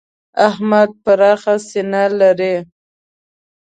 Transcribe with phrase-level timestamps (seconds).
[0.47, 2.55] احمد پراخه سینه لري.